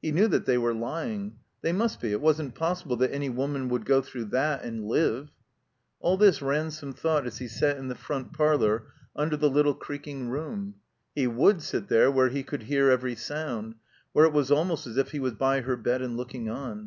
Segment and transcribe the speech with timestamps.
[0.00, 3.68] He knew that they were lying; they must be; it wasn't possible that any woman
[3.68, 5.28] would go through that and live.
[6.00, 8.84] All this Ransome thought as he sat in the front parlor
[9.14, 10.76] tmder the little creaking room.
[11.14, 13.74] He wotdd sit there where he could hear every sound,
[14.14, 16.86] where it was almost as if he was by her bed and looking on.